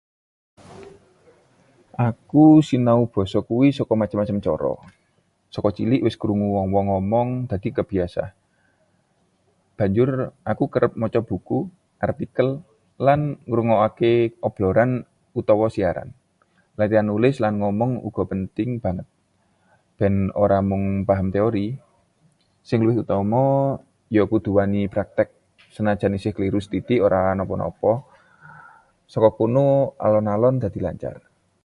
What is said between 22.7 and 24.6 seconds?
luwih utama, ya kudu